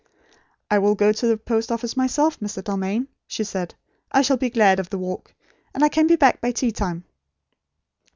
[0.71, 2.63] "I will go to the post office myself, Mr.
[2.63, 3.75] Dalmain," she said.
[4.11, 5.35] "I shall be glad of the walk;
[5.75, 7.03] and I can be back by tea time."